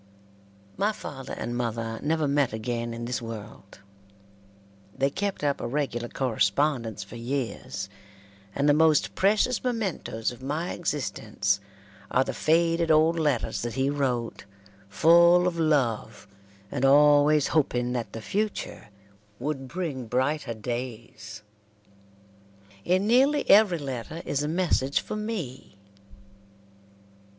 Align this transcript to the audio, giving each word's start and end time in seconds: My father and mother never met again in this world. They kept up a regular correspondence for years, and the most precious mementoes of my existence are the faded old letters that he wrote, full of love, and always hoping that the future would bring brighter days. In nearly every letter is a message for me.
My 0.77 0.93
father 0.93 1.33
and 1.33 1.55
mother 1.55 1.99
never 2.01 2.27
met 2.27 2.53
again 2.53 2.91
in 2.91 3.05
this 3.05 3.21
world. 3.21 3.81
They 4.97 5.11
kept 5.11 5.43
up 5.43 5.61
a 5.61 5.67
regular 5.67 6.07
correspondence 6.09 7.03
for 7.03 7.17
years, 7.17 7.87
and 8.55 8.67
the 8.67 8.73
most 8.73 9.13
precious 9.13 9.59
mementoes 9.63 10.31
of 10.31 10.41
my 10.41 10.71
existence 10.71 11.59
are 12.09 12.23
the 12.23 12.33
faded 12.33 12.89
old 12.89 13.19
letters 13.19 13.61
that 13.61 13.75
he 13.75 13.91
wrote, 13.91 14.45
full 14.89 15.47
of 15.47 15.59
love, 15.59 16.27
and 16.71 16.83
always 16.83 17.49
hoping 17.49 17.93
that 17.93 18.13
the 18.13 18.23
future 18.23 18.87
would 19.37 19.67
bring 19.67 20.07
brighter 20.07 20.55
days. 20.55 21.43
In 22.83 23.05
nearly 23.05 23.47
every 23.47 23.77
letter 23.77 24.23
is 24.25 24.41
a 24.41 24.47
message 24.47 24.99
for 24.99 25.15
me. 25.15 25.77